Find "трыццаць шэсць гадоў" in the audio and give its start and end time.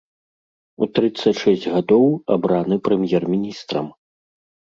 0.95-2.07